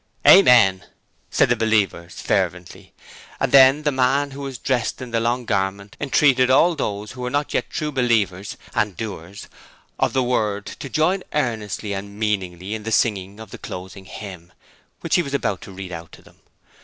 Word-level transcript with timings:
'Amen,' 0.25 0.85
said 1.29 1.47
the 1.49 1.55
believers, 1.55 2.21
fervently, 2.21 2.91
and 3.39 3.51
then 3.51 3.83
the 3.83 3.91
man 3.91 4.31
who 4.31 4.41
was 4.41 4.57
dressed 4.57 4.99
in 4.99 5.11
the 5.11 5.19
long 5.19 5.45
garment 5.45 5.95
entreated 6.01 6.49
all 6.49 6.73
those 6.73 7.11
who 7.11 7.21
were 7.21 7.29
not 7.29 7.53
yet 7.53 7.69
true 7.69 7.91
believers 7.91 8.57
and 8.73 8.97
doers 8.97 9.47
of 9.99 10.13
the 10.13 10.23
word 10.23 10.65
to 10.65 10.89
join 10.89 11.21
earnestly 11.33 11.93
and 11.93 12.17
MEANINGLY 12.17 12.73
in 12.73 12.81
the 12.81 12.91
singing 12.91 13.39
of 13.39 13.51
the 13.51 13.59
closing 13.59 14.05
hymn, 14.05 14.51
which 15.01 15.13
he 15.17 15.21
was 15.21 15.35
about 15.35 15.61
to 15.61 15.71
read 15.71 15.91
out 15.91 16.11
to 16.13 16.23
them. 16.23 16.37